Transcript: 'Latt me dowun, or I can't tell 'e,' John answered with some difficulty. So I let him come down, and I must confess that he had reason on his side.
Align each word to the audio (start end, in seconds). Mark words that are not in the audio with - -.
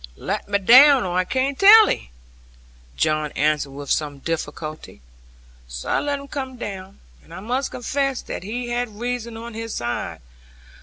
'Latt 0.17 0.47
me 0.49 0.57
dowun, 0.57 1.03
or 1.03 1.15
I 1.19 1.25
can't 1.25 1.59
tell 1.59 1.87
'e,' 1.87 2.09
John 2.97 3.31
answered 3.33 3.69
with 3.69 3.91
some 3.91 4.17
difficulty. 4.17 4.99
So 5.67 5.89
I 5.89 5.99
let 5.99 6.17
him 6.17 6.27
come 6.27 6.57
down, 6.57 6.97
and 7.23 7.31
I 7.31 7.39
must 7.39 7.69
confess 7.69 8.19
that 8.23 8.41
he 8.41 8.69
had 8.69 8.99
reason 8.99 9.37
on 9.37 9.53
his 9.53 9.75
side. 9.75 10.21